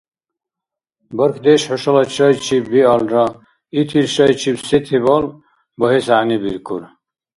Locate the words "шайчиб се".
4.15-4.77